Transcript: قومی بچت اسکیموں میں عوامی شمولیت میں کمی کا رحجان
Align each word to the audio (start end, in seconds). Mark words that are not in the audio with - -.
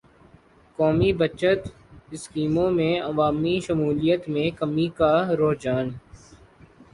قومی 0.79 1.11
بچت 1.13 1.61
اسکیموں 2.11 2.69
میں 2.71 2.93
عوامی 3.01 3.55
شمولیت 3.65 4.21
میں 4.29 4.49
کمی 4.59 4.87
کا 4.97 5.13
رحجان 5.39 5.87